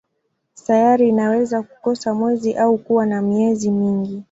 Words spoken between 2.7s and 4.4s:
kuwa na miezi mingi.